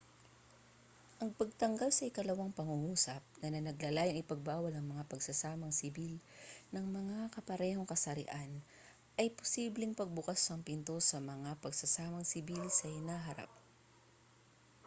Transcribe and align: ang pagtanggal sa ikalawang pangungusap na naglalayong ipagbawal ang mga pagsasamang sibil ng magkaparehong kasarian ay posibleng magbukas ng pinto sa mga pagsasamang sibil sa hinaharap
ang 1.21 1.29
pagtanggal 1.39 1.89
sa 1.93 2.07
ikalawang 2.11 2.49
pangungusap 2.59 3.21
na 3.41 3.47
naglalayong 3.67 4.17
ipagbawal 4.25 4.73
ang 4.75 4.85
mga 4.97 5.03
pagsasamang 5.11 5.69
sibil 5.79 6.13
ng 6.73 6.81
magkaparehong 6.95 7.85
kasarian 7.93 8.49
ay 9.19 9.27
posibleng 9.39 9.93
magbukas 9.99 10.41
ng 10.49 10.61
pinto 10.67 10.95
sa 11.09 11.17
mga 11.31 11.49
pagsasamang 11.63 12.25
sibil 12.31 12.63
sa 12.77 12.85
hinaharap 12.95 13.51